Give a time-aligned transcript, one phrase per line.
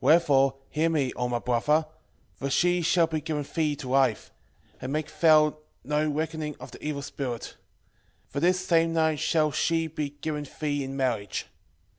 [0.00, 1.84] wherefore hear me, O my brother;
[2.36, 4.30] for she shall be given thee to wife;
[4.80, 7.54] and make thou no reckoning of the evil spirit;
[8.30, 11.48] for this same night shall she be given thee in marriage.